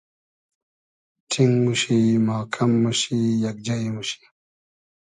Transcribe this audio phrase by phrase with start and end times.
[1.31, 4.21] ݖینگ موشی, ماکئم موشی, یئگ جݷ موشی